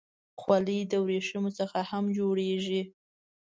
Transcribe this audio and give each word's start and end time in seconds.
خولۍ 0.41 0.79
د 0.91 0.93
ورېښمو 1.05 1.51
څخه 1.59 1.79
هم 1.89 2.03
جوړېږي. 2.17 2.81